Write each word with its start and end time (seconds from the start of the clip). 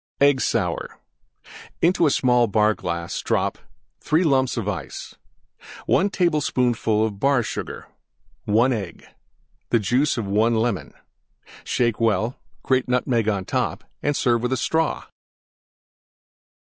EGG 0.19 0.41
SOUR 0.41 0.97
Into 1.79 2.09
small 2.09 2.47
Bar 2.47 2.73
glass 2.73 3.21
drop: 3.21 3.59
3 3.99 4.23
lumps 4.23 4.57
Ice. 4.57 5.13
1 5.85 6.09
tablespoonful 6.09 7.11
Bar 7.11 7.43
Sugar. 7.43 7.85
1 8.45 8.73
Egg. 8.73 9.05
Juice 9.71 10.17
of 10.17 10.25
1 10.25 10.55
Lemon. 10.55 10.95
Shake 11.63 12.01
well; 12.01 12.39
grate 12.63 12.87
Nutmeg 12.87 13.29
on 13.29 13.45
top 13.45 13.83
and 14.01 14.15
serve 14.17 14.41
with 14.41 14.57
Straw. 14.57 15.05